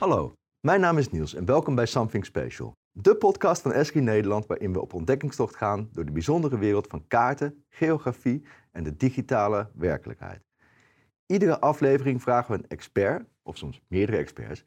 [0.00, 2.72] Hallo, mijn naam is Niels en welkom bij Something Special.
[2.92, 7.06] De podcast van Esri Nederland waarin we op ontdekkingstocht gaan door de bijzondere wereld van
[7.06, 10.42] kaarten, geografie en de digitale werkelijkheid.
[11.26, 14.64] Iedere aflevering vragen we een expert, of soms meerdere experts,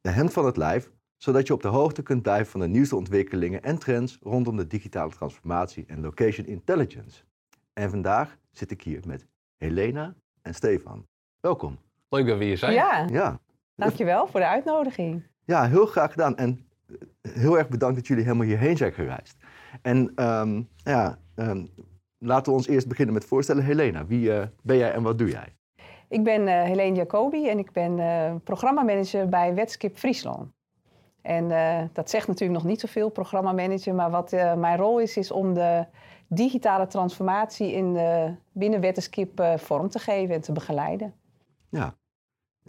[0.00, 2.96] de hand van het lijf, zodat je op de hoogte kunt blijven van de nieuwste
[2.96, 7.22] ontwikkelingen en trends rondom de digitale transformatie en location intelligence.
[7.72, 11.06] En vandaag zit ik hier met Helena en Stefan.
[11.40, 11.78] Welkom.
[12.08, 12.72] Leuk dat we hier zijn.
[12.72, 13.40] Ja, Ja,
[13.78, 15.22] dankjewel voor de uitnodiging.
[15.44, 16.36] ja heel graag gedaan.
[16.36, 16.68] En
[17.22, 19.36] heel erg bedankt dat jullie helemaal hierheen zijn gereisd.
[19.82, 21.64] En ehm, ja, ehm,
[22.18, 23.64] laten we ons eerst beginnen met voorstellen.
[23.64, 25.56] Helena, wie eh, ben jij en wat doe jij?
[26.08, 30.56] Ik ben eh Helene Jacobi en ik ben eh, programmamanager bij Wetskip Friesland.
[31.22, 35.16] En eh, dat zegt natuurlijk nog niet zoveel, programmamanager, maar wat eh, mijn rol is,
[35.16, 35.86] is om de
[36.28, 41.14] digitale transformatie in, eh, binnen Wetskip eh, vorm te geven en te begeleiden.
[41.68, 41.94] Ja,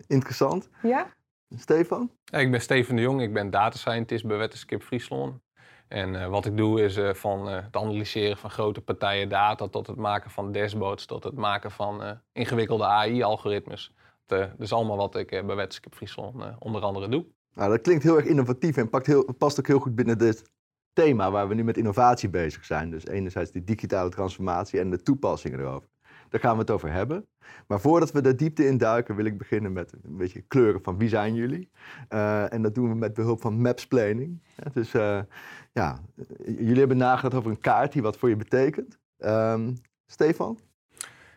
[0.08, 0.70] interessant.
[0.82, 1.14] Ja?
[1.56, 2.12] Stefan?
[2.24, 5.40] Ja, Ik ben Steven de Jong, ik ben data scientist bij Wetenskip Friesland.
[5.88, 9.68] En eh, wat ik doe is eh, van eh, het analyseren van grote partijen data
[9.68, 13.94] tot het maken van dashboards, tot het maken van eh, ingewikkelde AI-algoritmes.
[14.32, 17.26] Eh, is allemaal wat ik bij Wetenskip Friesland eh, onder andere doe.
[17.54, 20.52] Nou, dat klinkt heel erg innovatief en pakt heel, past ook heel goed binnen dit
[20.94, 22.90] thema waar we nu met innovatie bezig zijn.
[22.90, 25.90] Dus enerzijds die digitale transformatie en de toepassingen erover.
[26.30, 27.28] Daar gaan we het over hebben.
[27.68, 31.10] Maar voordat we de diepte induiken, wil ik beginnen met een beetje kleuren van wie
[31.10, 31.70] zijn jullie.
[32.08, 34.44] Eh, en dat doen we met behulp van mapsplaning.
[34.56, 34.92] Ja, dus
[35.72, 36.00] ja,
[36.46, 39.00] jullie hebben nagedacht over een kaart die wat voor je betekent.
[39.18, 39.74] Ehm,
[40.08, 40.60] Stefan?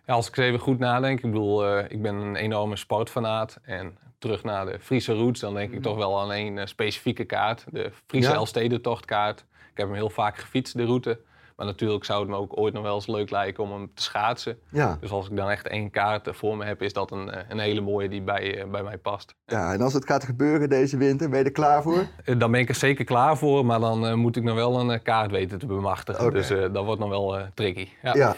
[0.06, 3.58] Ja, als ik eens even goed nadenk, ik bedoel, eh, ik ben een enorme sportfanaat.
[3.62, 7.64] En terug naar de Friese roots, dan denk ik toch wel aan één specifieke kaart.
[7.70, 8.34] De Friese Ja.
[8.34, 9.40] Elfstedentochtkaart.
[9.40, 11.20] Ik heb hem heel vaak gefietst, de route.
[11.62, 14.02] Maar natuurlijk zou het me ook ooit nog wel eens leuk lijken om hem te
[14.02, 14.58] schaatsen.
[14.70, 14.96] Ja.
[15.00, 17.58] Dus als ik dan echt één kaart voor me heb, is dat een, eh, een
[17.58, 19.34] hele mooie die bij, eh, bij mij past.
[19.46, 22.06] ja, en als het gaat gebeuren deze winter, ben je er klaar voor?
[22.24, 25.02] Eh, Dan ben ik er zeker klaar voor, maar dan moet ik nog wel een
[25.02, 26.24] kaart weten te bemachtigen.
[26.24, 26.32] Oké.
[26.34, 27.88] Dus eh, dat wordt nog wel eh, tricky.
[28.02, 28.14] Ja.
[28.14, 28.34] Ja.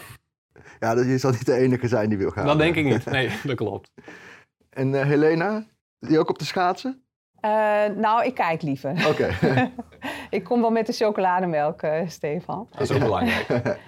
[0.79, 2.45] Ja, dus je zal niet de enige zijn die wil gaan.
[2.45, 3.05] Dat denk ik niet.
[3.11, 3.91] Nee, dat klopt.
[4.69, 5.65] En eh, Helena,
[5.99, 6.99] die ook op de schaatsen?
[7.39, 7.51] Eh,
[7.95, 9.07] nou, ik kijk liever.
[9.07, 9.29] Oké.
[10.35, 12.67] ik kom wel met de chocolademelk, eh, Stefan.
[12.71, 13.47] Dat is ook belangrijk.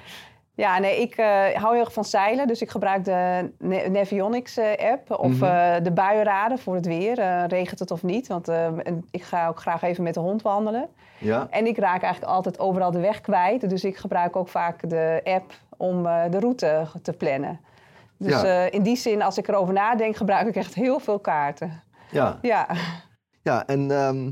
[0.56, 2.48] Ja, nee, ik eh, hou heel erg van zeilen.
[2.48, 5.84] Dus ik gebruik de Ne- Navionics eh, app of Mhm.
[5.84, 7.46] de buienraden voor het weer.
[7.48, 8.28] regent het of niet?
[8.28, 10.88] Want eh, en ik ga ook graag even met de hond wandelen.
[11.18, 11.48] ja?
[11.50, 13.70] En ik raak eigenlijk altijd overal de weg kwijt.
[13.70, 17.60] Dus ik gebruik ook vaak de app om de route te plannen.
[18.18, 18.72] Dus Ja.
[18.72, 21.84] in die zin, als ik erover nadenk, gebruik ik echt heel veel kaarten.
[22.12, 22.38] Ja.
[22.42, 22.68] Ja,
[23.42, 24.30] Ja, en ehm,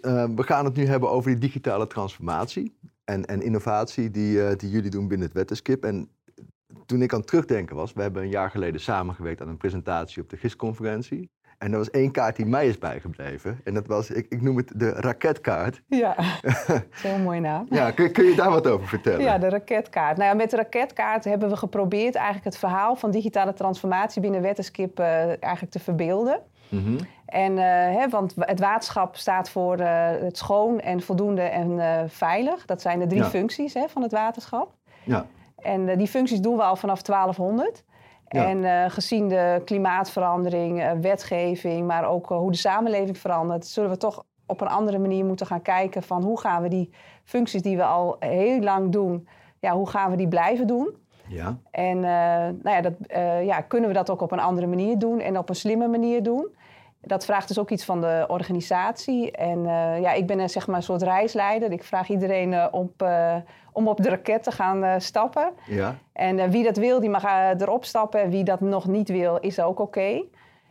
[0.00, 4.56] eh, we gaan het nu hebben over die digitale transformatie en, en innovatie die, eh,
[4.56, 5.84] die jullie doen binnen het Wettenskip.
[5.84, 6.08] En
[6.86, 10.22] toen ik aan het terugdenken was, we hebben een jaar geleden samengewerkt aan een presentatie
[10.22, 11.30] op de GIS-conferentie.
[11.58, 13.60] En er was één kaart die mij is bijgebleven.
[13.64, 15.82] En dat was, ik, ik noem het de raketkaart.
[15.86, 16.14] ja.
[16.42, 17.66] dat is een heel mooie naam.
[17.70, 19.20] Ja, kun, kun je daar wat over vertellen?
[19.20, 20.16] Ja, de raketkaart.
[20.16, 24.42] Nou ja, met de raketkaart hebben we geprobeerd eigenlijk het verhaal van digitale transformatie binnen
[24.42, 26.40] Wettenskip eh eigenlijk te verbeelden.
[26.68, 26.98] Mhm.
[27.32, 27.64] En, eh,
[27.96, 32.64] hè, want het waterschap staat voor eh, het schoon en voldoende en eh, veilig.
[32.66, 33.28] Dat zijn de drie Ja.
[33.28, 34.72] functies hè, van het waterschap.
[35.04, 35.26] ja.
[35.56, 37.84] En die functies doen we al vanaf 1200.
[38.28, 38.46] Ja.
[38.46, 44.60] En gezien de klimaatverandering, wetgeving, maar ook hoe de samenleving verandert, zullen we toch op
[44.60, 46.90] een andere manier moeten gaan kijken van hoe gaan we die
[47.24, 49.28] functies die we al heel lang doen,
[49.58, 50.96] ja, hoe gaan we die blijven doen?
[51.28, 51.56] ja.
[51.70, 52.94] En nou ja, dat,
[53.44, 56.22] ja, kunnen we dat ook op een andere manier doen en op een slimme manier
[56.22, 56.46] doen?
[57.04, 59.30] Dat vraagt dus ook iets van de organisatie.
[59.30, 61.72] En eh, ja, ik ben een, zeg maar, een soort reisleider.
[61.72, 63.34] Ik vraag iedereen eh, op, eh,
[63.72, 65.52] om op de raket te gaan stappen.
[65.66, 65.94] ja.
[66.12, 67.24] En wie dat wil, die mag
[67.58, 68.20] erop stappen.
[68.22, 70.22] En wie dat nog niet wil, is ook oké.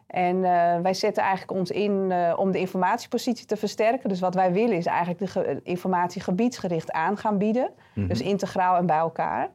[0.07, 0.41] En
[0.81, 4.09] wij zetten eigenlijk ons in om de informatiepositie te versterken.
[4.09, 7.69] Dus wat wij willen is eigenlijk de ge- informatie gebiedsgericht aan gaan bieden.
[7.93, 8.07] Mhm.
[8.07, 9.49] Dus integraal en bij elkaar.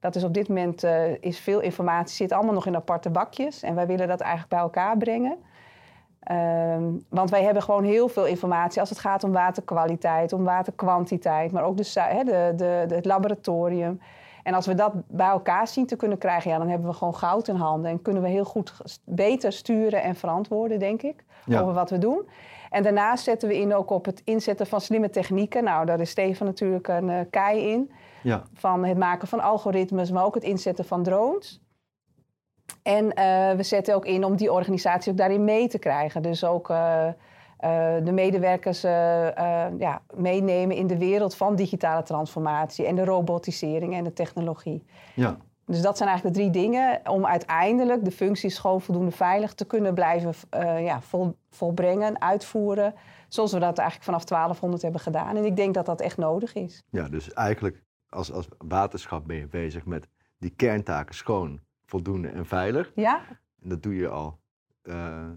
[0.00, 0.84] Dat is op dit moment
[1.20, 3.62] is veel informatie, zit allemaal nog in aparte bakjes.
[3.62, 5.36] En wij willen dat eigenlijk bij elkaar brengen.
[6.26, 11.52] Ehm, want wij hebben gewoon heel veel informatie als het gaat om waterkwaliteit, om waterkwantiteit,
[11.52, 12.52] maar ook de, de,
[12.86, 14.00] de, het laboratorium.
[14.42, 17.14] En als we dat bij elkaar zien te kunnen krijgen, ja, dan hebben we gewoon
[17.14, 17.90] goud in handen.
[17.90, 18.72] En kunnen we heel goed
[19.04, 21.60] beter sturen en verantwoorden, denk ik, Ja.
[21.60, 22.28] over wat we doen.
[22.70, 25.64] En daarnaast zetten we in ook op het inzetten van slimme technieken.
[25.64, 27.90] Nou, daar is Steven natuurlijk een eh, kei in.
[28.22, 28.42] Ja.
[28.54, 31.60] Van het maken van algoritmes, maar ook het inzetten van drones.
[32.82, 36.22] En eh, we zetten ook in om die organisatie ook daarin mee te krijgen.
[36.22, 37.14] Dus ook eh, eh,
[38.04, 38.80] de medewerkers
[39.78, 44.84] ja, meenemen in de wereld van digitale transformatie en de robotisering en de technologie.
[45.14, 45.36] Ja.
[45.64, 49.66] Dus dat zijn eigenlijk de drie dingen om uiteindelijk de functies gewoon voldoende veilig te
[49.66, 50.34] kunnen blijven
[50.82, 52.94] ja, vol, volbrengen, uitvoeren.
[53.28, 55.36] Zoals we dat eigenlijk vanaf 1200 hebben gedaan.
[55.36, 56.82] En ik denk dat dat echt nodig is.
[56.90, 60.08] Ja, dus eigenlijk als, als waterschap ben je bezig met
[60.38, 62.92] die kerntaken schoon, voldoende en veilig.
[62.94, 63.22] Ja.
[63.62, 64.38] En dat doe je al
[64.82, 65.28] uh,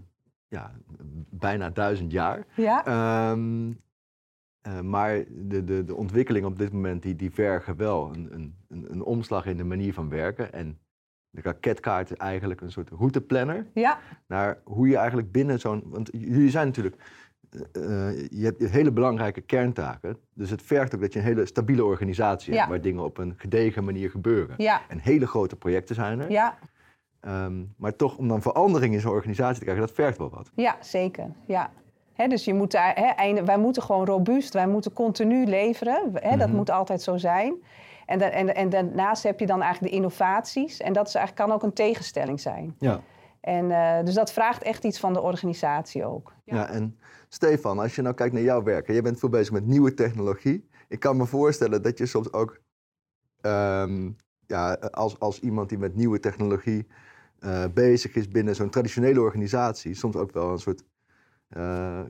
[0.48, 0.72] ja,
[1.30, 2.46] bijna duizend jaar.
[2.56, 3.30] Ja.
[3.30, 3.80] Um,
[4.66, 8.92] uh, maar de, de, de ontwikkeling op dit moment die, die vergen wel een, een,
[8.92, 10.52] een omslag in de manier van werken.
[10.52, 10.78] En
[11.30, 13.66] de raketkaart is eigenlijk een soort routeplanner.
[13.74, 13.98] Ja.
[14.26, 15.82] Naar hoe je eigenlijk binnen zo'n.
[15.86, 16.96] Want jullie zijn natuurlijk.
[17.54, 17.62] Uh,
[18.28, 20.16] je hebt hele belangrijke kerntaken.
[20.34, 22.58] Dus het vergt ook dat je een hele stabiele organisatie Ja.
[22.58, 22.70] hebt.
[22.70, 24.54] Waar dingen op een gedegen manier gebeuren.
[24.58, 24.80] Ja.
[24.88, 26.30] En hele grote projecten zijn er.
[26.30, 26.58] Ja.
[27.20, 30.50] Ehm, maar toch om dan verandering in zo'n organisatie te krijgen, dat vergt wel wat.
[30.54, 31.26] Ja, zeker.
[31.46, 31.70] Ja.
[32.28, 36.12] Dus je moet, einde- wij moeten gewoon robuust, wij moeten continu leveren.
[36.12, 36.54] Dat Mhm.
[36.56, 37.54] moet altijd zo zijn.
[38.06, 40.80] En, da- en, en daarnaast heb je dan eigenlijk de innovaties.
[40.80, 42.74] En dat is eigenlijk, kan ook een tegenstelling zijn.
[42.78, 43.00] Ja.
[43.40, 46.32] En, eh, dus dat vraagt echt iets van de organisatie ook.
[46.44, 46.68] Ja.
[46.68, 46.98] en
[47.28, 49.94] Stefan, als je nou kijkt naar jouw werk, en jij bent veel bezig met nieuwe
[49.94, 50.68] technologie.
[50.88, 52.60] Ik kan me voorstellen dat je soms ook,
[53.40, 54.10] ehm,
[54.46, 56.86] ja, als, als iemand die met nieuwe technologie
[57.38, 60.84] eh, bezig is binnen zo'n traditionele organisatie, soms ook wel een soort,
[61.48, 62.00] eh,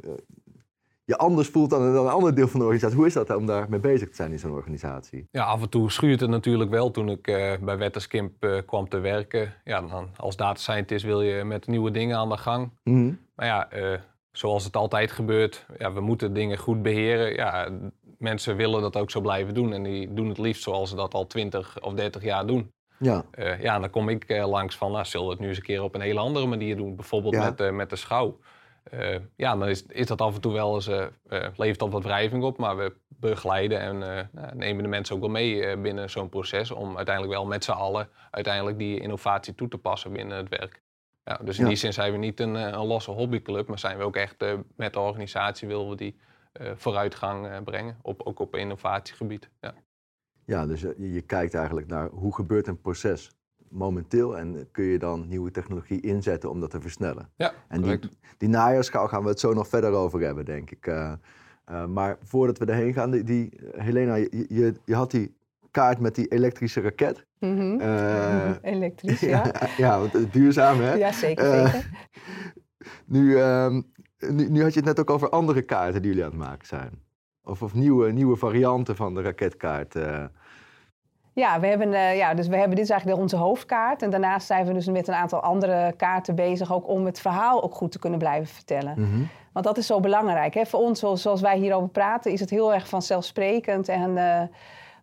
[1.11, 2.99] je anders voelt dan, dan een ander deel van de organisatie.
[2.99, 5.27] Hoe is dat om daar mee bezig te zijn in zo'n organisatie?
[5.31, 8.89] Ja, af en toe schuurt het natuurlijk wel toen ik eh, bij Wetterskimp eh, kwam
[8.89, 9.55] te werken.
[9.65, 12.71] Ja, dan als data scientist wil je met nieuwe dingen aan de gang.
[12.85, 13.13] Mhm.
[13.35, 13.99] Maar ja, eh,
[14.33, 17.35] zoals het altijd gebeurt, ja, we moeten dingen goed beheren.
[17.35, 17.69] Ja,
[18.19, 21.15] mensen willen dat ook zo blijven doen en die doen het liefst zoals ze dat
[21.15, 22.73] al 20 of 30 jaar doen.
[22.99, 25.63] Ja, ja, en dan kom ik langs van, nou, zullen we het nu eens een
[25.63, 26.97] keer op een hele andere manier doen?
[26.97, 27.55] Bijvoorbeeld Ja.
[27.57, 28.39] met, met de schouw.
[28.83, 31.91] Eh, ja, dan is, is dat af en toe wel eens, eh, eh, levert dat
[31.91, 33.99] wat wrijving op, maar we begeleiden en
[34.33, 37.71] nou, nemen de mensen ook wel mee binnen zo'n proces om uiteindelijk wel met z'n
[37.71, 40.83] allen uiteindelijk die innovatie toe te passen binnen het werk.
[41.25, 41.69] Ja, dus in Ja.
[41.69, 44.45] die zin zijn we niet een, een losse hobbyclub, maar zijn we ook echt
[44.77, 46.17] met de organisatie willen we die
[46.75, 49.51] vooruitgang brengen, op, ook op innovatiegebied.
[49.61, 49.75] Ja.
[50.45, 53.31] ja dus je, je kijkt eigenlijk naar hoe gebeurt een proces
[53.71, 57.29] momenteel en kun je dan nieuwe technologie inzetten om dat te versnellen.
[57.37, 58.19] Ja, En die, correct.
[58.39, 60.87] die najaarsschouw gaan we het zo nog verder over hebben, denk ik.
[60.87, 61.13] Eh,
[61.65, 65.37] eh, maar voordat we erheen gaan, die, die, Helena, je, je, je had die
[65.71, 67.27] kaart met die elektrische raket.
[67.39, 69.53] Eh, Elektrisch, ja.
[69.77, 70.95] ja, want duurzaam, hè?
[70.95, 71.89] Ja, zeker, zeker.
[73.07, 73.83] Nu, ehm,
[74.19, 76.67] nu, nu had je het net ook over andere kaarten die jullie aan het maken
[76.67, 76.91] zijn.
[77.45, 79.95] Of, of nieuwe, nieuwe varianten van de raketkaart.
[81.33, 84.03] Ja, we hebben, eh, ja, dus we hebben, dit is eigenlijk onze hoofdkaart.
[84.03, 86.73] En daarnaast zijn we dus met een aantal andere kaarten bezig...
[86.73, 88.95] ook om het verhaal ook goed te kunnen blijven vertellen.
[88.97, 89.23] Mhm.
[89.53, 90.55] Want dat is zo belangrijk.
[90.55, 90.67] Hè?
[90.67, 93.89] Voor ons, zoals, zoals wij hierover praten, is het heel erg vanzelfsprekend.
[93.89, 94.43] En, eh,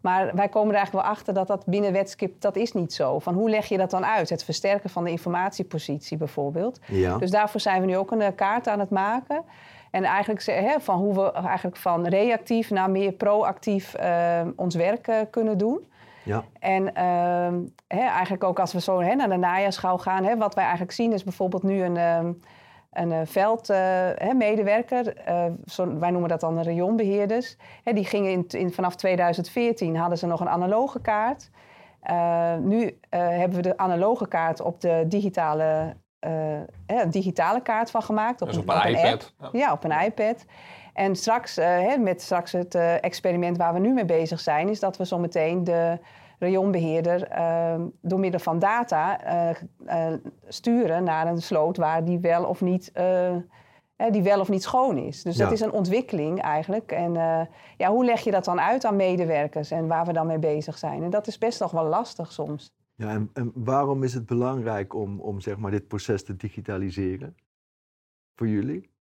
[0.01, 3.19] maar wij komen er eigenlijk wel achter dat dat binnen wetskip, dat is niet zo.
[3.19, 4.29] Van hoe leg je dat dan uit?
[4.29, 6.79] Het versterken van de informatiepositie bijvoorbeeld.
[6.85, 7.17] Ja.
[7.17, 9.43] Dus daarvoor zijn we nu ook een eh, kaart aan het maken.
[9.91, 13.95] En eigenlijk hè, van hoe we eigenlijk van reactief naar meer proactief
[14.55, 15.87] ons werk kunnen doen.
[16.27, 16.43] Ja.
[16.59, 20.53] En ehm, hè, eigenlijk ook als we zo hè, naar de najaarsschouw gaan, hè, wat
[20.55, 22.31] wij eigenlijk zien is bijvoorbeeld nu een, ehm,
[22.91, 27.57] een eh, veldmedewerker, eh, zo- wij noemen dat dan de rayonbeheerders.
[27.83, 31.49] Hè, die gingen in, in, vanaf 2014 hadden ze nog een analoge kaart.
[32.01, 36.31] Eh, nu eh, hebben we de analoge kaart op de digitale, eh,
[36.85, 38.39] hè, een digitale kaart van gemaakt.
[38.39, 39.33] Dus op op een iPad.
[39.51, 40.45] Ja, op een iPad.
[40.97, 44.69] En straks, eh, hè, met straks het eh, experiment waar we nu mee bezig zijn,
[44.69, 45.99] is dat we zometeen de
[46.39, 49.21] rayonbeheerder eh, door middel van data
[49.85, 50.13] eh,
[50.47, 52.91] sturen naar een sloot waar die wel of niet,
[54.11, 55.23] die wel of niet schoon is.
[55.23, 56.91] Dus dat is een ontwikkeling eigenlijk.
[56.91, 57.13] En
[57.77, 60.77] ja, hoe leg je dat dan uit aan medewerkers en waar we dan mee bezig
[60.77, 61.03] zijn?
[61.03, 62.73] En dat is best nog wel lastig soms.
[62.95, 67.35] ja en, en waarom is het belangrijk om, om zeg maar, dit proces te digitaliseren?
[68.35, 68.95] Voor jullie?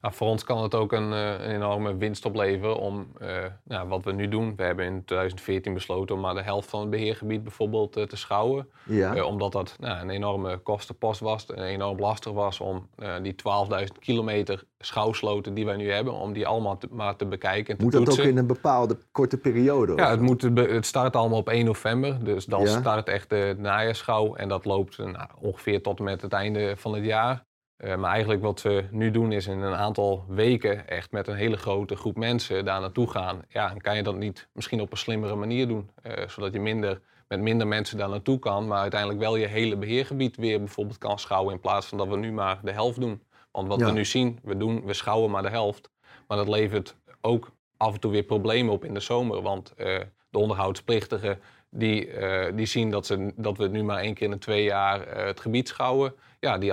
[0.00, 3.28] Nou, voor ons kan het ook een, eh, een enorme winst opleveren om eh,
[3.64, 4.56] nou, wat we nu doen.
[4.56, 8.16] We hebben in 2014 besloten om maar de helft van het beheergebied bijvoorbeeld eh, te
[8.16, 8.68] schouwen.
[8.84, 9.24] Ja.
[9.24, 12.88] Omdat dat nou, een enorme kostenpost was en enorm lastig was om
[13.22, 17.72] die 12.000 kilometer schouwsloten die wij nu hebben, om die allemaal te, maar te bekijken
[17.72, 19.92] en te Moet dat ook in een bepaalde korte periode?
[19.96, 22.24] Ja, het, moet, het start allemaal op 1 november.
[22.24, 22.78] Dus dan Ja.
[22.78, 24.34] start echt de najaarschouw.
[24.34, 27.46] En dat loopt nou, ongeveer tot en met het einde van het jaar.
[27.78, 31.34] Eh, maar eigenlijk wat we nu doen is in een aantal weken echt met een
[31.34, 33.42] hele grote groep mensen daar naartoe gaan.
[33.48, 35.90] Ja, en kan je dat niet misschien op een slimmere manier doen?
[36.02, 39.76] eh, zodat je minder, met minder mensen daar naartoe kan, maar uiteindelijk wel je hele
[39.76, 41.54] beheergebied weer bijvoorbeeld kan schouwen.
[41.54, 43.22] In plaats van dat we nu maar de helft doen.
[43.50, 43.86] Want wat Ja.
[43.86, 45.90] we nu zien, we, doen, we schouwen maar de helft.
[46.26, 49.42] Maar dat levert ook af en toe weer problemen op in de zomer.
[49.42, 49.98] Want eh,
[50.30, 52.10] de onderhoudsplichtigen die,
[52.54, 55.40] die zien dat, ze, dat we nu maar één keer in de twee jaar het
[55.40, 56.14] gebied schouwen.
[56.40, 56.72] Ja, die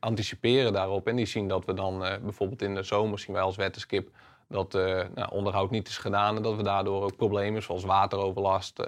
[0.00, 3.56] anticiperen daarop en die zien dat we dan bijvoorbeeld in de zomer zien wij als
[3.56, 4.10] wettenskip
[4.48, 4.72] dat
[5.14, 8.82] nou, onderhoud niet is gedaan en dat we daardoor ook problemen zoals wateroverlast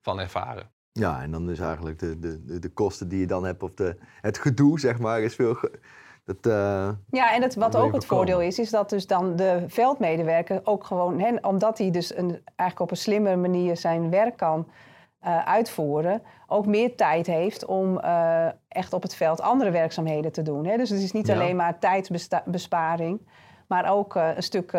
[0.00, 0.70] van ervaren.
[0.92, 3.96] Ja, en dan is eigenlijk de, de, de kosten die je dan hebt, of de,
[4.20, 5.56] het gedoe, zeg maar, is veel.
[6.24, 9.64] Dat, uh, ja, en het, wat ook het voordeel is, is dat dus dan de
[9.66, 14.36] veldmedewerker ook gewoon, hè, omdat hij dus een, eigenlijk op een slimme manier zijn werk
[14.36, 14.68] kan
[15.24, 20.42] uh, uitvoeren, ook meer tijd heeft om uh, echt op het veld andere werkzaamheden te
[20.42, 20.66] doen.
[20.66, 20.76] Hè.
[20.76, 23.20] Dus het is niet alleen maar tijdsbesparing,
[23.66, 24.72] maar ook een stuk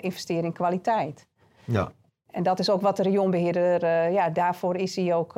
[0.00, 1.26] investering in kwaliteit.
[1.64, 1.92] Ja.
[2.30, 5.34] En dat is ook wat de rionbeheerder, ja, daarvoor is hij ook,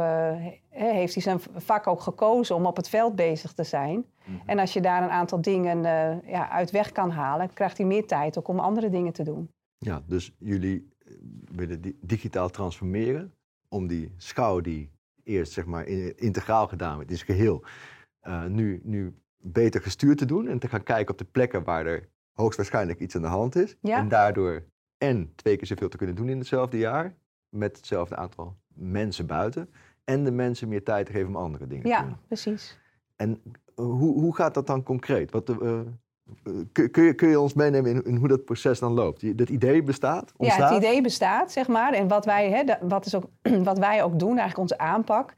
[0.68, 4.04] heeft hij zijn vak ook gekozen om op het veld bezig te zijn.
[4.24, 4.36] Mhm.
[4.46, 5.82] En als je daar een aantal dingen
[6.26, 9.48] ja, uit weg kan halen, krijgt hij meer tijd ook om andere dingen te doen.
[9.78, 10.88] Ja, dus jullie
[11.52, 13.32] willen digitaal transformeren
[13.72, 14.90] om die schouw die
[15.24, 15.86] eerst zeg maar
[16.16, 17.64] integraal gedaan werd, in zijn geheel,
[18.48, 22.08] nu, nu beter gestuurd te doen en te gaan kijken op de plekken waar er
[22.32, 23.76] hoogstwaarschijnlijk iets aan de hand is.
[23.80, 23.98] Ja.
[23.98, 24.64] En daardoor
[24.98, 27.16] en twee keer zoveel te kunnen doen in hetzelfde jaar.
[27.48, 29.68] Met hetzelfde aantal mensen buiten.
[30.04, 32.12] En de mensen meer tijd te geven om andere dingen ja, te doen.
[32.12, 32.78] Ja, precies.
[33.16, 33.40] En
[33.74, 35.30] eh, hoe, hoe gaat dat dan concreet?
[35.30, 35.80] Wat, uh,
[36.72, 39.38] kun, je, kun je ons meenemen in, in, hoe dat proces dan loopt?
[39.38, 40.32] Dat idee bestaat?
[40.36, 40.68] Ontstaat?
[40.68, 41.92] Ja, het idee bestaat, zeg maar.
[41.92, 43.24] En wat wij, hè, wat is ook,
[43.70, 45.34] wat wij ook doen, eigenlijk onze aanpak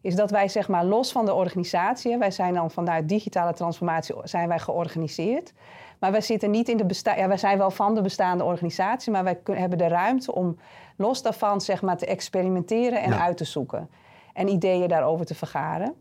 [0.00, 4.14] is dat wij zeg maar los van de organisatie, wij zijn dan vanuit digitale transformatie
[4.22, 5.52] zijn wij georganiseerd.
[5.98, 9.12] Maar wij zitten niet in de besta ja, wij zijn wel van de bestaande organisatie,
[9.12, 10.56] maar wij hebben de ruimte om
[10.96, 13.90] los daarvan zeg maar, te experimenteren en uit te zoeken.
[14.32, 15.94] En ideeën daarover te vergaren.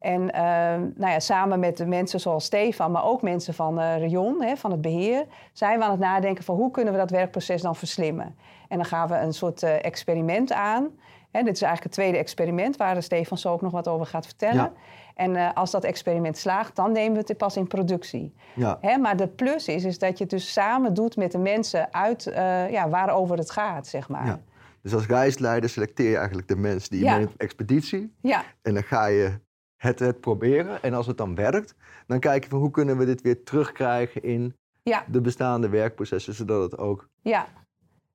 [0.00, 3.98] En ehm, nou ja, samen met de mensen zoals Stefan, maar ook mensen van uh,
[3.98, 7.10] Rion, hè, van het beheer, zijn we aan het nadenken van hoe kunnen we dat
[7.10, 8.36] werkproces dan verslimmen.
[8.68, 10.88] En dan gaan we een soort uh, experiment aan.
[11.30, 14.26] Hè, dit is eigenlijk het tweede experiment waar Stefan zo ook nog wat over gaat
[14.26, 14.72] vertellen.
[15.14, 18.34] En uh, als dat experiment slaagt, dan nemen we het pas in productie.
[18.54, 18.78] Ja.
[18.80, 21.92] Hè, maar de plus is, is dat je het dus samen doet met de mensen
[21.92, 22.30] uit
[22.70, 24.26] ja, waarover het gaat, zeg maar.
[24.26, 24.40] Ja.
[24.82, 27.22] Dus als reisleider selecteer je eigenlijk de mensen die je ja.
[27.22, 28.14] op expeditie.
[28.20, 28.44] Ja.
[28.62, 29.40] En dan ga je
[29.80, 30.82] het, het proberen.
[30.82, 31.74] En als het dan werkt,
[32.06, 35.04] dan kijk je van hoe kunnen we dit weer terugkrijgen in ja.
[35.06, 37.46] de bestaande werkprocessen, zodat het ook ja.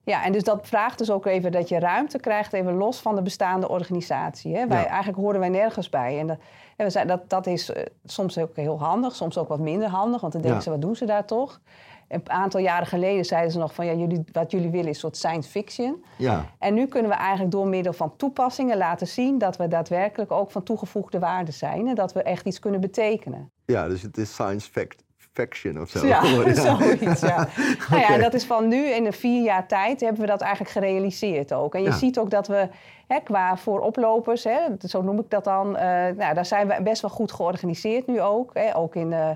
[0.04, 3.16] Ja, en dus dat vraagt dus ook even dat je ruimte krijgt, even los van
[3.16, 4.56] de bestaande organisatie.
[4.56, 4.68] Hè.
[4.68, 6.20] Wij, Eigenlijk horen wij nergens bij.
[6.20, 6.38] En, dat,
[6.76, 9.90] en we zijn, dat, dat is uh, soms ook heel handig, soms ook wat minder
[9.90, 11.60] handig, want dan denken ze, wat doen ze daar toch?
[12.08, 15.00] Een aantal jaren geleden zeiden ze nog van, ja, jullie, wat jullie willen is een
[15.00, 16.06] soort science fiction.
[16.18, 16.46] Ja.
[16.60, 20.52] En nu kunnen we eigenlijk door middel van toepassingen laten zien dat we daadwerkelijk ook
[20.52, 23.52] van toegevoegde waarde zijn en dat we echt iets kunnen betekenen.
[23.66, 25.04] Ja, dus het is science fact
[25.36, 26.06] faction of zo.
[26.08, 27.48] Ja, zoiets, ja.
[27.90, 30.72] Nou ja, dat is van nu in een vier jaar tijd hebben we dat eigenlijk
[30.72, 31.76] gerealiseerd ook.
[31.76, 32.68] En je ziet ook dat we
[33.08, 35.82] hè, qua vooroplopers, hè, zo noem ik dat dan, uh,
[36.18, 38.52] nou, daar zijn we best wel goed georganiseerd nu ook.
[38.54, 39.30] Hè, ook in, uh,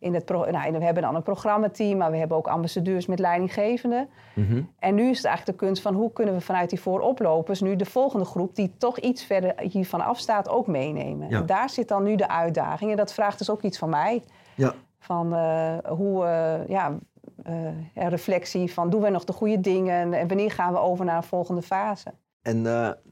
[0.00, 3.18] in het pro nou, we hebben dan een programmateam, maar we hebben ook ambassadeurs met
[3.18, 4.08] leidinggevenden.
[4.34, 7.60] Mm En nu is het eigenlijk de kunst van hoe kunnen we vanuit die vooroplopers
[7.60, 11.28] nu de volgende groep, die toch iets verder hiervan afstaat, ook meenemen.
[11.28, 11.38] Ja.
[11.38, 12.90] En daar zit dan nu de uitdaging.
[12.90, 14.22] En dat vraagt dus ook iets van mij.
[14.54, 14.74] Ja.
[14.98, 16.98] Van uh, hoe, uh, ja,
[17.48, 21.16] uh, reflectie van doen we nog de goede dingen en wanneer gaan we over naar
[21.16, 22.12] een volgende fase.
[22.42, 22.62] En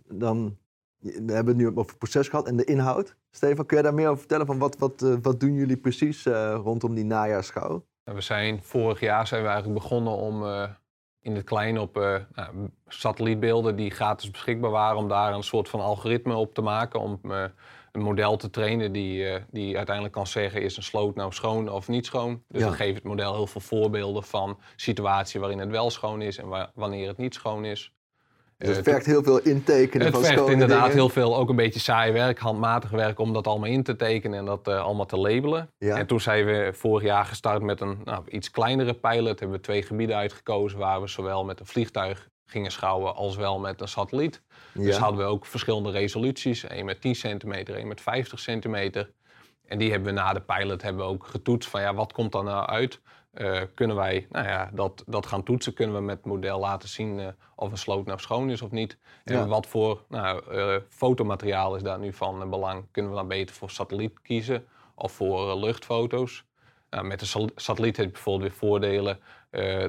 [0.09, 0.57] dan,
[1.05, 3.17] we hebben het nu over het proces gehad en de inhoud.
[3.31, 4.47] Stefan, kun je daar meer over vertellen?
[4.47, 7.85] Van wat, wat, wat doen jullie precies rondom die najaarsschouw?
[8.05, 10.45] We zijn, vorig jaar zijn we eigenlijk begonnen om
[11.21, 11.95] in het klein op
[12.35, 17.01] nou, satellietbeelden die gratis beschikbaar waren, om daar een soort van algoritme op te maken.
[17.01, 17.21] Om
[17.93, 21.89] een model te trainen die, die uiteindelijk kan zeggen: is een sloot nou schoon of
[21.89, 22.43] niet schoon?
[22.49, 22.67] Dus ja.
[22.67, 26.49] dan geeft het model heel veel voorbeelden van situaties waarin het wel schoon is en
[26.49, 27.95] wa wanneer het niet schoon is.
[28.59, 30.97] Dus het uh, vergt heel veel intekenen het van vergt inderdaad dingen.
[30.97, 34.39] heel veel, ook een beetje saai werk, handmatig werk om dat allemaal in te tekenen
[34.39, 35.71] en dat uh, allemaal te labelen.
[35.79, 35.97] Ja.
[35.97, 39.41] En toen zijn we vorig jaar gestart met een nou, iets kleinere pilot.
[39.41, 43.59] Hebben we twee gebieden uitgekozen waar we zowel met een vliegtuig gingen schouwen als wel
[43.59, 44.43] met een satelliet.
[44.75, 44.83] Ja.
[44.83, 46.65] Dus hadden we ook verschillende resoluties.
[46.65, 49.11] één met 10 centimeter, één met 50 centimeter.
[49.67, 52.35] En die hebben we na de pilot hebben we ook getoetst van ja, wat komt
[52.35, 53.01] er nou uit?
[53.39, 55.75] Uh, kunnen wij nou ja, dat, dat gaan toetsen?
[55.75, 58.71] Kunnen we met het model laten zien uh, of een sloot nou schoon is of
[58.71, 58.99] niet?
[59.25, 59.47] En Ja.
[59.47, 62.85] wat voor nou, uh, fotomateriaal is daar nu van belang?
[62.91, 66.45] Kunnen we dan beter voor satelliet kiezen of voor luchtfoto's?
[66.91, 69.19] Nou, met een satelliet heb je bijvoorbeeld weer voordelen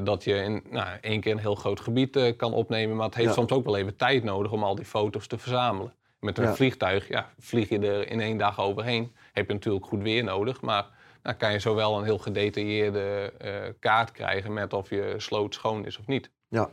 [0.03, 2.95] dat je in nou, één keer een heel groot gebied kan opnemen.
[2.95, 3.33] Maar het heeft Ja.
[3.33, 5.93] soms ook wel even tijd nodig om al die foto's te verzamelen.
[6.19, 6.53] Met een Ja.
[6.55, 9.15] vliegtuig ja, vlieg je er in één dag overheen.
[9.33, 10.61] Heb je natuurlijk goed weer nodig.
[10.61, 10.85] Maar
[11.25, 15.85] dan kan je zowel een heel gedetailleerde uh, kaart krijgen met of je sloot schoon
[15.85, 16.31] is of niet.
[16.47, 16.69] Ja.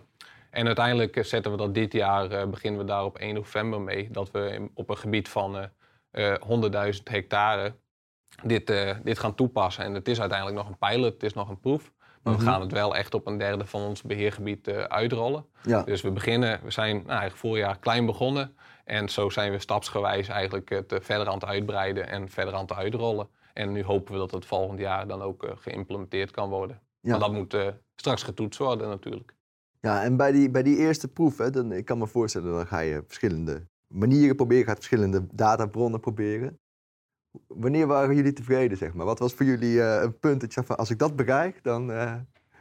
[0.50, 3.80] En uiteindelijk eh, zetten we dat dit jaar, eh, beginnen we daar op 1 november
[3.80, 4.08] mee.
[4.10, 5.58] Dat we op een gebied van
[6.10, 6.40] eh, eh,
[6.94, 7.74] 100.000 hectare
[8.42, 9.84] dit, eh, dit gaan toepassen.
[9.84, 11.92] En het is uiteindelijk nog een pilot, het is nog een proef.
[12.22, 12.44] Maar Mhm.
[12.44, 15.46] we gaan het wel echt op een derde van ons beheergebied eh, uitrollen.
[15.62, 18.56] Ja, Dus we beginnen, we zijn nou, eigenlijk vorig jaar klein begonnen.
[18.84, 22.60] En zo zijn we stapsgewijs eigenlijk het eh, verder aan het uitbreiden en verder aan
[22.60, 23.28] het uitrollen.
[23.52, 26.80] En nu hopen we dat het volgend jaar dan ook eh, geïmplementeerd kan worden.
[27.00, 27.10] Ja.
[27.10, 29.34] Maar dat moet eh, straks getoetst worden natuurlijk.
[29.80, 32.66] ja en bij die, bij die eerste proef, hè, dan, ik kan me voorstellen, dan
[32.66, 36.58] ga je verschillende manieren proberen, gaat verschillende databronnen proberen.
[37.46, 39.06] Wanneer waren jullie tevreden, zeg maar?
[39.06, 41.86] Wat was voor jullie een punt dat je van, als ik dat bereik, dan,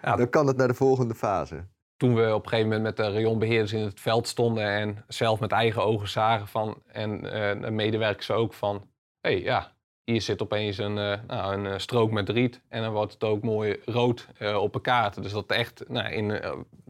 [0.01, 1.65] Ja, dan kan het naar de volgende fase?
[2.01, 5.39] Toen we op een gegeven moment met de rayonbeheerders in het veld stonden en zelf
[5.39, 7.21] met eigen ogen zagen van, en
[7.61, 8.87] de medewerkers ook van,
[9.19, 9.71] hé hey, ja,
[10.03, 13.23] hier zit opeens een, eh, nou, een eh, strook met riet en dan wordt het
[13.23, 15.23] ook mooi rood op een kaart.
[15.23, 16.41] Dus dat het echt nou, in,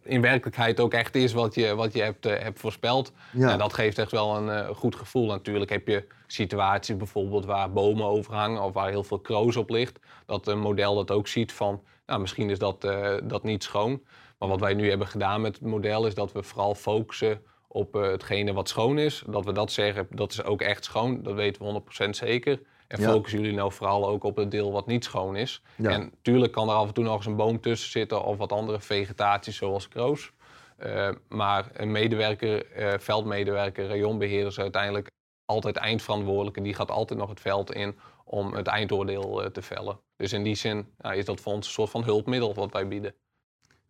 [0.03, 3.11] in werkelijkheid ook echt is wat je, wat je hebt, hebt voorspeld.
[3.31, 5.25] Ja, En dat geeft echt wel een goed gevoel.
[5.25, 9.99] Natuurlijk heb je situaties bijvoorbeeld waar bomen overhangen of waar heel veel kroos op ligt.
[10.25, 12.81] Dat een model dat ook ziet van, nou, misschien is dat,
[13.23, 14.01] dat niet schoon.
[14.41, 17.95] Maar wat wij nu hebben gedaan met het model is dat we vooral focussen op
[17.95, 19.23] eh, hetgene wat schoon is.
[19.27, 21.23] Dat we dat zeggen, dat is ook echt schoon.
[21.23, 22.61] Dat weten we 100% zeker.
[22.87, 23.11] En Ja.
[23.11, 25.61] focussen jullie nou vooral ook op het deel wat niet schoon is.
[25.75, 25.89] Ja.
[25.89, 28.51] En tuurlijk kan er af en toe nog eens een boom tussen zitten of wat
[28.51, 30.31] andere vegetatie zoals kroos.
[30.77, 35.07] Eh, maar een medewerker, eh, veldmedewerker, rayonbeheerder is uiteindelijk
[35.45, 36.61] altijd eindverantwoordelijke.
[36.61, 39.99] Die gaat altijd nog het veld in om het eindoordeel te vellen.
[40.15, 42.87] Dus in die zin ja, is dat voor ons een soort van hulpmiddel wat wij
[42.87, 43.13] bieden.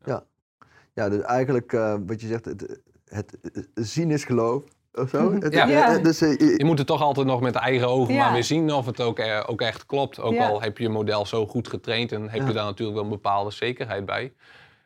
[0.05, 0.29] ja
[0.93, 3.37] dus eigenlijk eh, wat je zegt, het, het,
[3.73, 5.33] zien is geloof, of zo?
[5.33, 5.67] Het- Ja.
[5.67, 5.97] Ja.
[5.97, 8.23] Dus, eh, je- Je moet het toch altijd nog met eigen ogen Ja.
[8.23, 10.19] maar weer zien of het ook, eh, ook echt klopt.
[10.19, 10.47] Ook Ja.
[10.47, 12.47] al heb je je model zo goed getraind en heb Ja.
[12.47, 14.33] je daar natuurlijk wel een bepaalde zekerheid bij.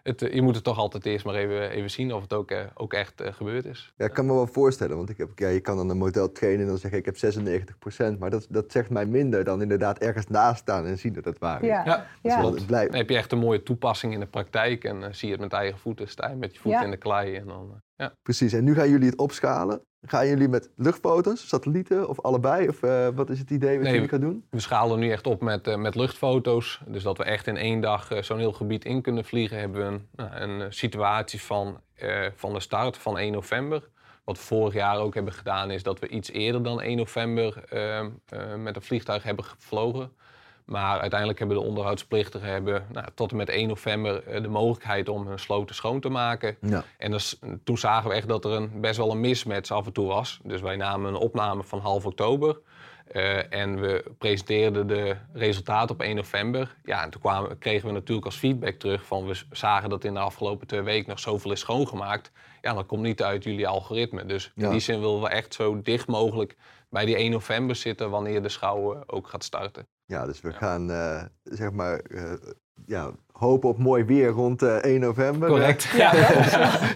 [0.05, 2.51] Het, eh, je moet het toch altijd eerst maar even, even zien of het ook,
[2.51, 3.93] eh, ook echt eh, gebeurd is.
[3.97, 6.31] Ja, ik kan me wel voorstellen, want ik heb, ja, je kan dan een model
[6.31, 9.61] trainen en dan zeg ik, ik heb 96%, maar dat, dat zegt mij minder dan
[9.61, 11.67] inderdaad ergens naast staan en zien dat het waar is.
[11.67, 11.85] Ja.
[11.85, 12.07] Ja.
[12.21, 12.41] Ja.
[12.41, 15.27] wel, het blijft, Dan heb je echt een mooie toepassing in de praktijk en zie
[15.27, 16.07] je het met eigen voeten.
[16.07, 16.85] Sta je met je voeten Ja.
[16.85, 17.81] in de klei en dan...
[17.95, 18.15] ja.
[18.23, 19.81] Precies, en nu gaan jullie het opschalen.
[20.01, 22.67] Gaan jullie met luchtfoto's, satellieten of allebei?
[22.67, 24.45] Of eh, wat is het idee wat Nee, jullie gaan doen?
[24.49, 26.81] We schalen nu echt op met, eh, met luchtfoto's.
[26.87, 29.59] Dus dat we echt in één dag eh, zo'n heel gebied in kunnen vliegen.
[29.59, 31.79] Hebben we een, nou, een situatie van,
[32.35, 33.89] van de start van 1 november.
[34.25, 37.63] Wat we vorig jaar ook hebben gedaan is dat we iets eerder dan 1 november
[37.69, 38.07] eh, eh,
[38.57, 40.11] met een vliegtuig hebben gevlogen.
[40.65, 45.09] Maar uiteindelijk hebben de onderhoudsplichtigen hebben, nou, tot en met 1 november eh, de mogelijkheid
[45.09, 46.57] om hun sloten schoon te maken.
[46.61, 46.83] Ja.
[46.97, 49.91] En dus, toen zagen we echt dat er een, best wel een mismatch af en
[49.93, 50.39] toe was.
[50.43, 52.57] Dus wij namen een opname van half oktober.
[53.11, 56.75] eh, en we presenteerden de resultaten op 1 november.
[56.83, 59.25] Ja, en toen kwamen, kregen we natuurlijk als feedback terug van...
[59.25, 62.31] we zagen dat in de afgelopen twee weken nog zoveel is schoongemaakt.
[62.61, 64.25] Ja, dat komt niet uit jullie algoritme.
[64.25, 64.65] Dus Ja.
[64.65, 66.55] in die zin willen we echt zo dicht mogelijk
[66.89, 68.09] bij die 1 november zitten...
[68.09, 69.87] wanneer de schouw ook gaat starten.
[70.05, 72.33] Ja, dus we gaan eh, zeg maar eh,
[72.85, 75.49] ja, hopen op mooi weer rond eh, 1 november.
[75.49, 75.83] Correct.
[75.97, 76.11] Ja,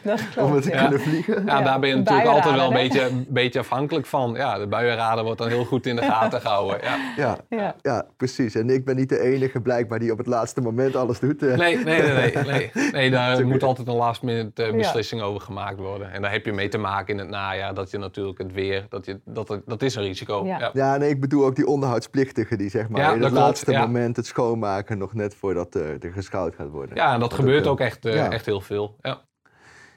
[0.04, 0.82] dat, eh, om het te Ja.
[0.82, 1.45] kunnen vliegen.
[1.45, 4.34] Ja, Ja, daar ben je natuurlijk altijd wel een beetje, een beetje afhankelijk van.
[4.34, 6.80] Ja, de buienradar wordt dan heel goed in de gaten gehouden.
[6.82, 6.97] Ja.
[7.17, 7.75] Ja, Ja.
[7.82, 8.56] ja, precies.
[8.56, 11.43] En ik ben niet de enige blijkbaar die op het laatste moment alles doet.
[11.43, 11.58] eh.
[11.58, 12.71] Nee, nee, nee, nee, nee.
[12.91, 14.75] nee daar moet altijd een last minute eh, Ja.
[14.78, 16.12] beslissing over gemaakt worden.
[16.12, 18.86] En daar heb je mee te maken in het najaar, dat je natuurlijk het weer,
[18.89, 20.45] dat, je, dat, het- dat is een risico.
[20.45, 20.60] Ja.
[20.60, 20.69] Ja.
[20.73, 23.71] Ja, nee, ik bedoel ook die onderhoudspliktigen die zeg maar Ja, in dat het laatste
[23.71, 23.82] ja.
[23.82, 26.96] moment het schoonmaken nog net voordat eh, er gaat worden.
[26.96, 28.32] Ja, en dat Dat gebeurt ook, ook echt, eh, ja.
[28.32, 28.96] echt heel veel.
[29.02, 29.28] Ja.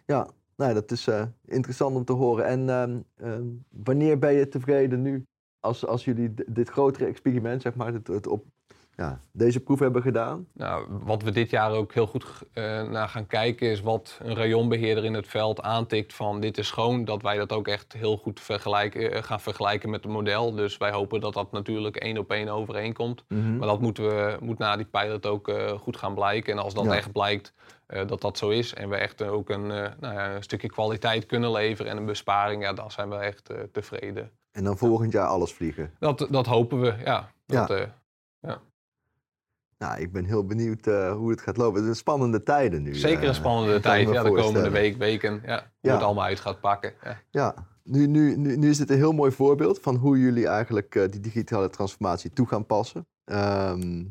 [0.07, 2.47] Ja, nou, dat is eh, interessant om te horen.
[2.47, 5.27] En ehm, ehm, wanneer ben je tevreden nu
[5.61, 8.45] als, als jullie dit grotere experiment, zeg maar, het, het op
[8.97, 10.47] ja, deze proef hebben gedaan?
[10.53, 14.35] Nou, wat we dit jaar ook heel goed eh, naar gaan kijken is wat een
[14.35, 17.05] rayonbeheerder in het veld aantikt van dit is schoon.
[17.05, 20.53] Dat wij dat ook echt heel goed vergelijken, eh, gaan vergelijken met het model.
[20.55, 23.25] Dus wij hopen dat dat natuurlijk één op één overeenkomt.
[23.29, 26.53] Maar dat moeten we, moet na die pilot ook eh, goed gaan blijken.
[26.53, 26.95] En als dat Ja.
[26.95, 27.53] echt blijkt
[28.07, 31.53] dat dat zo is en we echt ook een, nou ja, een stukje kwaliteit kunnen
[31.53, 34.31] leveren en een besparing, ja, dan zijn we echt tevreden.
[34.53, 35.91] En dan volgend jaar alles vliegen.
[35.99, 37.31] Dat, dat hopen we, ja.
[37.47, 37.95] Dat, Ja.
[39.83, 41.75] Eh, Nou, ik ben heel benieuwd eh, hoe het gaat lopen.
[41.75, 42.95] Het zijn spannende tijden nu.
[42.95, 45.43] zeker eh, een spannende kan ik tijd, ja, de komende week, weken.
[45.47, 45.93] Ja, hoe Ja.
[45.95, 46.93] het allemaal uit gaat pakken.
[47.05, 47.17] Ja.
[47.31, 50.95] Ja, nu, nu, nu, nu is dit een heel mooi voorbeeld van hoe jullie eigenlijk
[50.95, 53.07] eh, die digitale transformatie toe gaan passen.
[53.25, 54.05] Ehm,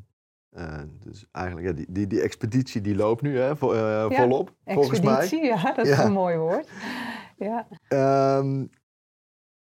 [0.49, 4.51] eh, dus eigenlijk, ja, die, die, die expeditie die loopt nu hè, vo- eh, volop,
[4.65, 5.13] volgens mij.
[5.17, 6.67] Expeditie, ja, dat is een mooi woord.
[7.37, 7.67] Ja.
[7.87, 8.65] Ehm,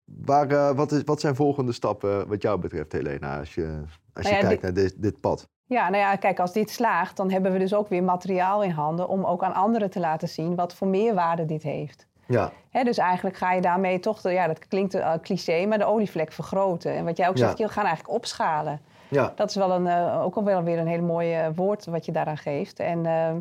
[0.03, 3.81] waar, eh, wat, is, wat zijn volgende stappen wat jou betreft, Helena, als je,
[4.13, 5.49] als Nou je ja, kijkt naar dit, dit pad?
[5.65, 8.69] Ja, nou ja, kijk, als dit slaagt, dan hebben we dus ook weer materiaal in
[8.71, 12.07] handen om ook aan anderen te laten zien wat voor meerwaarde dit heeft.
[12.27, 15.77] Ja, Hè, dus eigenlijk ga je daarmee toch, de, ja, dat klinkt uh, cliché, maar
[15.77, 16.93] de olievlek vergroten.
[16.95, 17.45] En wat jij ook Ja.
[17.45, 18.79] zegt, je gaan eigenlijk opschalen.
[19.07, 22.11] ja, Dat is wel een, eh, ook wel weer een hele mooie woord wat je
[22.11, 22.79] daaraan geeft.
[22.79, 23.31] En eh,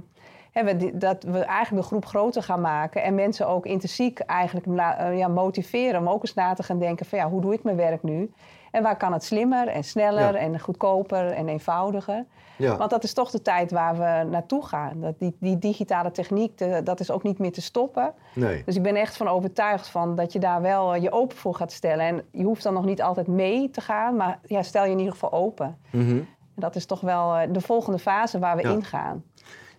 [0.53, 4.67] hè, we, dat we eigenlijk de groep groter gaan maken en mensen ook intrinsiek eigenlijk
[4.67, 7.63] eh, ja, motiveren om ook eens na te gaan denken van ja, hoe doe ik
[7.63, 8.33] mijn werk nu?
[8.73, 10.39] En waar kan het slimmer en sneller Ja.
[10.39, 12.25] en goedkoper en eenvoudiger?
[12.57, 12.77] ja.
[12.77, 15.01] Want dat is toch de tijd waar we naartoe gaan.
[15.01, 18.13] Dat die, die digitale techniek, de- dat is ook niet meer te stoppen.
[18.35, 18.63] Nee.
[18.65, 21.55] Dus ik ben echt van overtuigd van dat je daar wel eh, je open voor
[21.55, 22.07] gaat stellen.
[22.07, 24.99] En je hoeft dan nog niet altijd mee te gaan, maar ja, stel je in
[24.99, 25.79] ieder geval open.
[25.91, 26.17] Mhm.
[26.55, 28.71] En dat is toch wel eh, de volgende fase waar we Ja.
[28.71, 29.23] in gaan.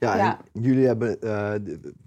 [0.04, 1.54] Ja, jullie hebben eh,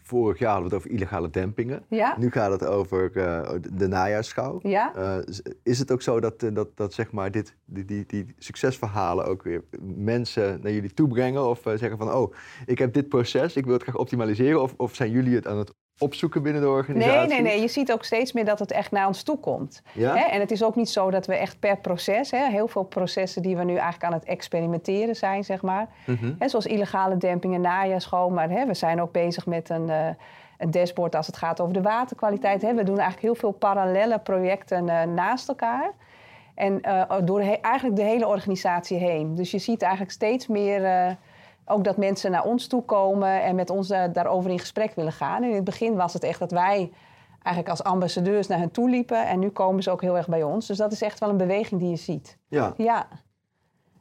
[0.02, 1.84] vorig jaar hadden we het over illegale dempingen.
[1.88, 2.16] Ja?
[2.18, 4.58] Nu gaat het over eh, de- najaarsschouw.
[4.62, 4.94] Ja?
[4.94, 5.18] Eh,
[5.62, 9.42] is het ook zo dat, dat, dat zeg maar dit, die, die, die succesverhalen ook
[9.42, 9.64] weer
[9.96, 11.48] mensen naar jullie toe brengen?
[11.48, 12.34] Of zeggen van, oh,
[12.66, 14.62] ik heb dit proces, ik wil het graag optimaliseren.
[14.62, 17.18] Of, of zijn jullie het aan het opzoeken binnen de organisatie?
[17.18, 17.60] Nee, nee, nee.
[17.60, 19.82] Je ziet ook steeds meer dat het echt naar ons toe komt.
[19.92, 20.14] Ja?
[20.14, 20.24] Hè?
[20.24, 23.42] En het is ook niet zo dat we echt per proces, hè, heel veel processen
[23.42, 25.88] die we nu eigenlijk aan het experimenteren zijn, zeg maar.
[26.06, 26.32] Mhm.
[26.38, 28.32] Hè, zoals illegale demping en najaarschoon.
[28.34, 30.08] Maar hè, we zijn ook bezig met een, eh,
[30.58, 32.62] een dashboard als het gaat over de waterkwaliteit.
[32.62, 32.74] Hè.
[32.74, 35.92] We doen eigenlijk heel veel parallele projecten eh, naast elkaar.
[36.54, 39.34] En eh, door eigenlijk de hele organisatie heen.
[39.34, 41.16] Dus je ziet eigenlijk steeds meer
[41.66, 45.12] ook dat mensen naar ons toe komen en met ons eh, daarover in gesprek willen
[45.12, 45.42] gaan.
[45.42, 46.92] En in het begin was het echt dat wij
[47.42, 49.26] eigenlijk als ambassadeurs naar hen toe liepen.
[49.26, 50.66] En nu komen ze ook heel erg bij ons.
[50.66, 52.38] Dus dat is echt wel een beweging die je ziet.
[52.48, 52.74] Ja.
[52.76, 53.08] Ja.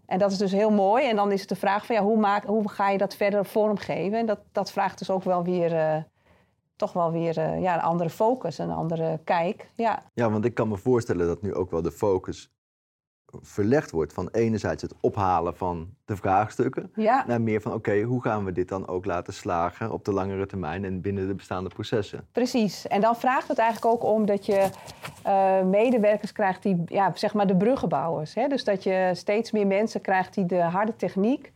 [0.05, 1.09] En dat is dus heel mooi.
[1.09, 3.45] En dan is het de vraag van ja, hoe, maak, hoe ga je dat verder
[3.45, 4.19] vormgeven?
[4.19, 5.97] En dat, dat vraagt dus ook wel weer, eh,
[6.75, 9.69] toch wel weer eh, ja, een andere focus, een andere kijk.
[9.75, 12.54] Ja, ja, want ik kan me voorstellen dat nu ook wel de focus
[13.41, 17.23] verlegd wordt van enerzijds het ophalen van de vraagstukken ja.
[17.27, 20.45] naar meer van oké, hoe gaan we dit dan ook laten slagen op de langere
[20.45, 22.27] termijn en binnen de bestaande processen?
[22.31, 22.87] precies.
[22.87, 24.69] En dan vraagt het eigenlijk ook om dat je
[25.23, 28.33] eh, medewerkers krijgt die, ja, zeg maar de bruggenbouwers.
[28.33, 28.47] Hè?
[28.47, 31.51] Dus dat je steeds meer mensen krijgt die de harde techniek,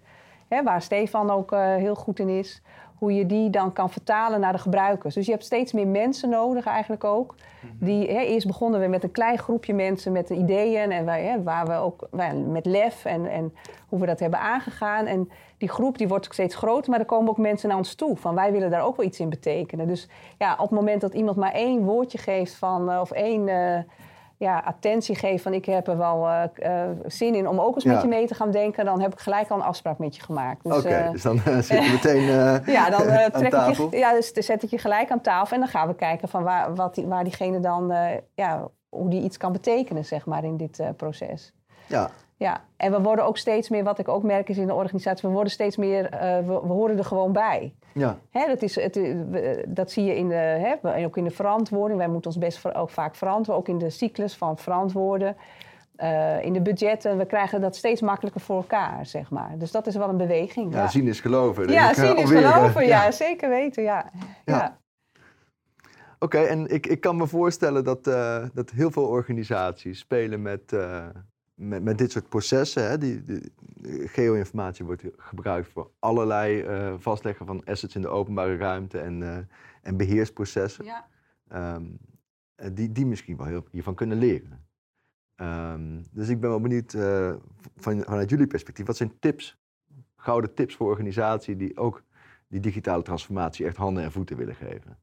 [0.50, 2.62] hè, waar Stefan ook eh, heel goed in is,
[3.00, 5.16] hoe je die dan kan vertalen naar de gebruikers.
[5.16, 7.36] Dus je hebt steeds meer mensen nodig eigenlijk ook.
[7.80, 11.44] Die, hè, eerst begonnen we met een klein groepje mensen met ideeën en wij, hè,
[11.44, 13.54] waar we ook wij, met lef en, en
[13.90, 15.06] hoe we dat hebben aangegaan.
[15.06, 18.18] En die groep die wordt steeds groter, maar er komen ook mensen naar ons toe
[18.18, 19.88] van wij willen daar ook wel iets in betekenen.
[19.88, 20.08] Dus
[20.38, 23.80] ja, op het moment dat iemand maar één woordje geeft van eh, of één eh,
[24.40, 26.44] ja, attentie geeft van ik heb er wel eh,
[26.84, 27.94] eh, zin in om ook eens Ja.
[27.94, 30.22] met je mee te gaan denken, dan heb ik gelijk al een afspraak met je
[30.22, 30.64] gemaakt.
[30.64, 32.22] Dus, Oké, eh, dus dan zit je meteen
[32.66, 35.54] ja, dan aan trek ik je, ja, dus dan zet ik je gelijk aan tafel
[35.56, 37.94] en dan gaan we kijken van waar, wat die, waar diegene dan,
[38.36, 41.54] ja, hoe die iets kan betekenen, zeg maar, in dit proces.
[41.88, 44.74] Ja, Ja, en we worden ook steeds meer, wat ik ook merk is in de
[44.74, 47.74] organisatie, we worden steeds meer, eh, we, we horen er gewoon bij.
[47.94, 51.24] ja, Hè, dat, is, het, eh, dat zie je in de, hè, en ook in
[51.24, 52.00] de verantwoording.
[52.00, 55.36] Wij moeten ons best ook vaak verantwoorden, ook in de cyclus van verantwoorden.
[55.96, 59.56] eh, in de budgetten, we krijgen dat steeds makkelijker voor elkaar, zeg maar.
[59.58, 60.74] Dus dat is wel een beweging.
[60.74, 61.68] ja, Ja, zien is geloven.
[61.68, 63.12] Dus ja eh, zien is eh, geloven, ja.
[63.12, 64.06] zeker weten, ja.
[64.46, 64.56] Ja.
[64.58, 64.78] ja.
[66.20, 70.74] Oké, en ik, ik kan me voorstellen dat, eh, dat heel veel organisaties spelen met,
[70.74, 71.06] eh,
[71.60, 72.90] met, met dit soort processen.
[72.90, 72.98] Hè?
[72.98, 73.52] Die, die,
[74.08, 79.38] geo-informatie wordt gebruikt voor allerlei eh, vastleggen van assets in de openbare ruimte en, eh,
[79.82, 80.86] en beheersprocessen.
[80.86, 81.08] Ja.
[81.48, 81.86] Ehm,
[82.56, 84.68] eh, die, die misschien wel heel hiervan kunnen leren.
[85.36, 87.36] Ehm, dus ik ben wel benieuwd eh,
[87.76, 89.58] van, vanuit jullie perspectief, wat zijn tips,
[90.16, 92.04] gouden tips voor organisaties die ook
[92.48, 94.98] die digitale transformatie echt handen en voeten willen geven?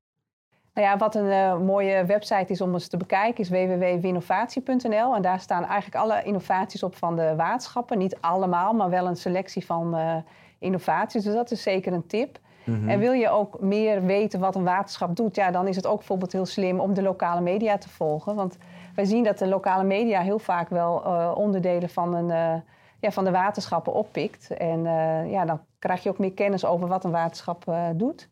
[0.76, 5.14] Nou ja, wat een eh, mooie website is om eens te bekijken is www.winnovatie.nl.
[5.14, 7.98] En daar staan eigenlijk alle innovaties op van de waterschappen.
[7.98, 10.16] Niet allemaal, maar wel een selectie van eh,
[10.58, 11.24] innovaties.
[11.24, 12.38] Dus dat is zeker een tip.
[12.64, 12.88] Mhm.
[12.88, 15.96] En wil je ook meer weten wat een waterschap doet, ja, dan is het ook
[15.96, 18.34] bijvoorbeeld heel slim om de lokale media te volgen.
[18.34, 18.58] Want
[18.94, 22.62] wij zien dat de lokale media heel vaak wel eh, onderdelen van, een,
[23.00, 24.50] ja, van de waterschappen oppikt.
[24.50, 24.82] En
[25.28, 28.28] ja, dan krijg je ook meer kennis over wat een waterschap doet.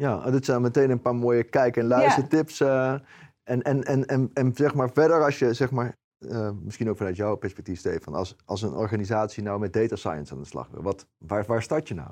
[0.00, 2.60] Ja, dit zijn meteen een paar mooie kijk- en luistertips.
[2.60, 2.92] eh,
[3.42, 6.96] en, en, en, en, en zeg maar verder, als je zeg maar, eh, misschien ook
[6.96, 10.68] vanuit jouw perspectief, Stefan, als, als een organisatie nou met data science aan de slag
[10.70, 12.08] wil, wat, waar, waar start je nou?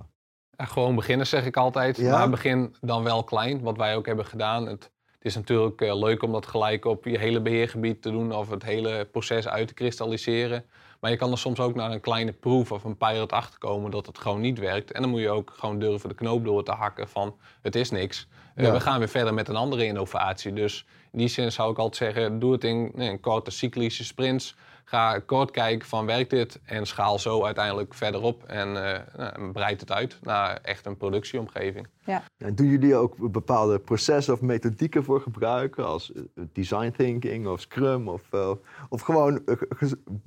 [0.56, 1.96] Gewoon beginnen zeg ik altijd.
[1.96, 2.18] Ja?
[2.18, 4.66] Maar begin dan wel klein, wat wij ook hebben gedaan.
[4.66, 8.32] Het, het is natuurlijk eh, leuk om dat gelijk op je hele beheergebied te doen
[8.32, 10.64] of het hele proces uit te kristalliseren.
[11.00, 14.06] Maar je kan er soms ook naar een kleine proef of een pilot achterkomen dat
[14.06, 14.92] het gewoon niet werkt.
[14.92, 17.90] En dan moet je ook gewoon durven de knoop door te hakken van het is
[17.90, 18.28] niks.
[18.54, 20.52] Eh, we gaan weer verder met een andere innovatie.
[20.52, 24.54] Dus in die zin zou ik altijd zeggen, doe het in, in korte cyclische sprints.
[24.90, 29.52] Ga kort kijken van werkt dit en schaal zo uiteindelijk verder op en uh, nou,
[29.52, 31.86] breid het uit naar echt een productieomgeving.
[32.04, 32.22] Ja.
[32.38, 36.22] En doen jullie ook bepaalde processen of methodieken voor gebruiken, als eh,
[36.52, 38.50] design thinking of Scrum of, uh,
[38.88, 39.42] of gewoon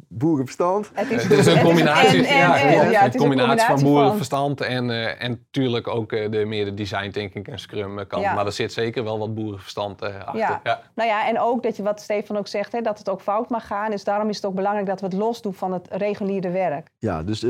[0.07, 0.91] boerenverstand?
[0.93, 2.57] Het is, het is een combinatie, ja,
[2.89, 7.47] ja, een combinatie van boerenverstand en, uh, en natuurlijk ook de meer de design thinking
[7.47, 8.25] en Scrum kant.
[8.25, 10.59] Maar er zit zeker wel wat boerenverstand achter.
[10.63, 10.81] Ja.
[10.95, 13.49] Nou ja, en ook dat je wat Stefan ook zegt, hè, dat het ook fout
[13.49, 13.91] mag gaan.
[13.91, 16.89] Dus daarom is het ook belangrijk dat we het los doen van het reguliere werk.
[16.97, 17.41] Ja, dus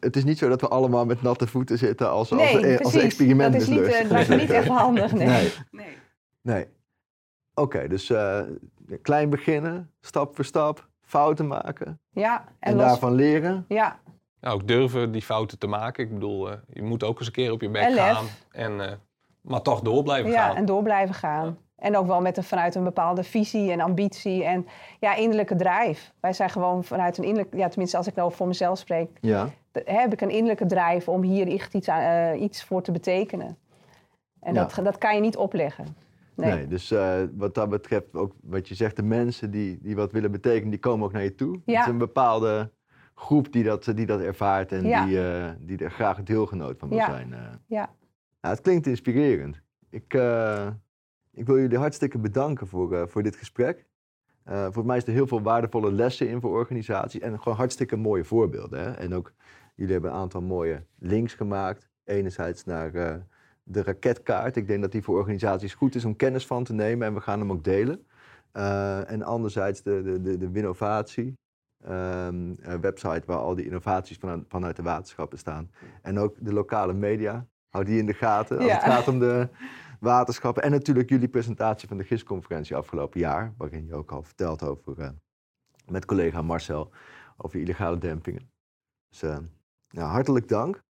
[0.00, 2.94] het is niet zo dat we allemaal met natte voeten zitten als, nee, als, als
[2.94, 5.26] experiment dat is niet, uh, lijkt me niet echt handig, nee.
[5.26, 5.52] Nee.
[5.70, 5.86] nee.
[6.42, 6.66] nee.
[7.54, 8.40] Oké, dus uh,
[9.02, 12.00] klein beginnen, stap voor stap, fouten maken.
[12.10, 12.44] Ja.
[12.58, 13.64] En, en daarvan leren.
[13.68, 14.00] Ja.
[14.40, 16.04] Nou, ook durven die fouten te maken.
[16.04, 18.24] Ik bedoel, uh, je moet ook eens een keer op je bek gaan.
[18.50, 19.00] En,
[19.40, 20.50] maar toch door blijven ja, gaan.
[20.50, 21.58] Ja, en door blijven gaan.
[21.76, 24.66] En ook wel met een, vanuit een bepaalde visie en ambitie en
[25.00, 26.12] ja, innerlijke drijf.
[26.20, 29.48] Wij zijn gewoon vanuit een innerlijke, ja, tenminste als ik nou voor mezelf spreek, ja.
[29.72, 33.58] heb ik een innerlijke drijf om hier echt iets, aan, uh, iets voor te betekenen.
[34.40, 34.64] En ja.
[34.64, 35.86] dat, dat kan je niet opleggen.
[36.34, 39.96] Nee, nee dus uh, wat dat betreft, ook wat je zegt, de mensen die, die
[39.96, 41.60] wat willen betekenen, die komen ook naar je toe.
[41.64, 41.74] Ja.
[41.74, 42.70] Het is een bepaalde
[43.14, 45.04] groep die dat, die dat ervaart en ja.
[45.04, 47.06] die, uh, die er graag deelgenoot van wil ja.
[47.06, 47.34] zijn.
[47.66, 47.90] ja.
[48.40, 49.60] Nou, het klinkt inspirerend.
[49.90, 50.14] Ik,
[51.36, 53.86] ik wil jullie hartstikke bedanken voor, uh, voor dit gesprek.
[54.48, 57.96] Uh, volgens mij is er heel veel waardevolle lessen in voor organisaties en gewoon hartstikke
[57.96, 58.80] mooie voorbeelden.
[58.80, 58.90] Hè?
[58.90, 59.32] En ook
[59.74, 61.88] jullie hebben een aantal mooie links gemaakt.
[62.04, 63.14] Enerzijds naar uh,
[63.62, 64.56] de raketkaart.
[64.56, 67.20] Ik denk dat die voor organisaties goed is om kennis van te nemen en we
[67.20, 68.06] gaan hem ook delen.
[69.06, 71.38] en anderzijds de, de, de, de Winnovatie.
[71.88, 75.70] Um, website waar al die innovaties vanuit, vanuit de waterschappen staan.
[76.02, 77.46] En ook de lokale media.
[77.68, 78.74] Hou die in de gaten als Ja.
[78.74, 79.48] het gaat om de
[80.06, 80.62] waterschappen.
[80.62, 84.98] En natuurlijk jullie presentatie van de GIS-conferentie afgelopen jaar, waarin je ook al vertelt over,
[84.98, 85.08] uh,
[85.90, 86.90] met collega Marcel,
[87.36, 88.50] over illegale dempingen.
[89.08, 89.36] Dus uh,
[89.88, 90.84] ja, hartelijk dank.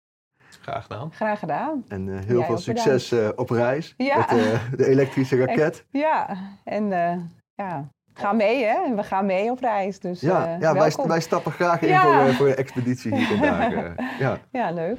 [0.60, 1.12] Graag gedaan.
[1.12, 1.84] Graag gedaan.
[1.88, 4.16] En uh, heel Jij veel succes uh, op reis Ja.
[4.16, 5.84] met uh, de elektrische raket.
[5.90, 7.16] Ja, en uh,
[7.54, 8.94] ja, ga mee hè.
[8.94, 9.98] We gaan mee op reis.
[9.98, 12.24] Dus, ja, uh, ja wij, wij stappen graag in Ja.
[12.24, 14.38] voor, voor een expeditie hier uh, ja.
[14.50, 14.98] Ja, leuk.